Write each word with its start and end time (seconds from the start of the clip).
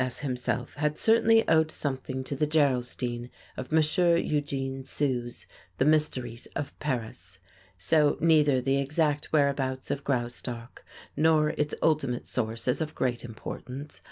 S. 0.03 0.17
himself 0.21 0.77
had 0.77 0.97
certainly 0.97 1.47
owed 1.47 1.69
something 1.69 2.23
to 2.23 2.35
the 2.35 2.47
Gerolstein 2.47 3.29
of 3.55 3.71
M. 3.71 3.77
Eugène 3.81 4.87
Sue's 4.87 5.45
"The 5.77 5.85
Mysteries 5.85 6.47
of 6.55 6.73
Paris." 6.79 7.37
So 7.77 8.17
neither 8.19 8.61
the 8.61 8.79
exact 8.81 9.31
whereabouts 9.31 9.91
of 9.91 10.03
Graustark 10.03 10.83
nor 11.15 11.49
its 11.51 11.75
ultimate 11.83 12.25
source 12.25 12.67
is 12.67 12.81
of 12.81 12.95
great 12.95 13.23
importance. 13.23 13.99